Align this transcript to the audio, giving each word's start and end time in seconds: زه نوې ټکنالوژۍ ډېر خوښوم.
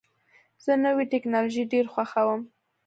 زه 0.63 0.71
نوې 0.85 1.05
ټکنالوژۍ 1.13 1.63
ډېر 1.73 1.85
خوښوم. 1.93 2.41